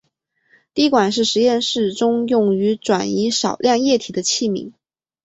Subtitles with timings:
[0.73, 4.73] 滴管是实验室中用于转移少量液体的器皿。